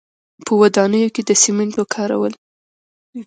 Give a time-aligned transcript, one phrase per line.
[0.45, 2.33] په ودانیو کې د سیمنټو کارول.